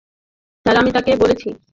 [0.65, 1.47] Sir, আমি তাকে বলেছি।